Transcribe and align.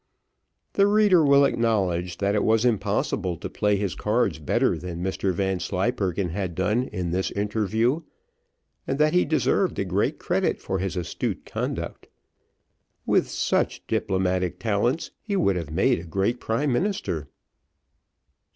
The 0.73 0.87
reader 0.87 1.23
will 1.23 1.45
acknowledge 1.45 2.17
that 2.17 2.33
it 2.33 2.43
was 2.43 2.65
impossible 2.65 3.37
to 3.37 3.49
play 3.51 3.75
his 3.75 3.93
cards 3.93 4.39
better 4.39 4.75
than 4.75 5.03
Mr 5.03 5.31
Vanslyperken 5.31 6.29
had 6.29 6.55
done 6.55 6.87
in 6.87 7.11
this 7.11 7.29
interview, 7.29 8.01
and 8.87 8.97
that 8.97 9.13
he 9.13 9.25
deserved 9.25 9.87
great 9.89 10.17
credit 10.17 10.59
for 10.59 10.79
his 10.79 10.97
astute 10.97 11.45
conduct. 11.45 12.07
With 13.05 13.29
such 13.29 13.85
diplomatic 13.85 14.57
talents, 14.59 15.11
he 15.21 15.35
would 15.35 15.55
have 15.55 15.69
made 15.69 15.99
a 15.99 16.03
great 16.03 16.39
prime 16.39 16.73
minister. 16.73 17.27